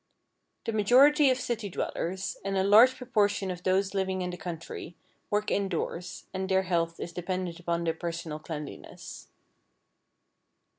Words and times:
The 0.65 0.71
majority 0.73 1.29
of 1.29 1.37
city 1.37 1.69
dwellers, 1.69 2.35
and 2.43 2.57
a 2.57 2.63
large 2.63 2.95
proportion 2.97 3.51
of 3.51 3.61
those 3.61 3.93
living 3.93 4.23
in 4.23 4.31
the 4.31 4.35
country, 4.35 4.95
work 5.29 5.51
indoors, 5.51 6.25
and 6.33 6.49
their 6.49 6.63
health 6.63 6.99
is 6.99 7.13
dependent 7.13 7.59
upon 7.59 7.83
their 7.83 7.93
personal 7.93 8.39
cleanliness. 8.39 9.27